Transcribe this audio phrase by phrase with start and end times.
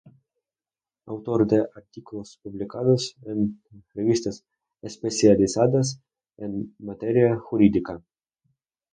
[1.05, 3.61] Autor de artículos publicados en
[3.93, 4.43] Revistas
[4.81, 6.01] Especializadas
[6.37, 8.01] en materia jurídica.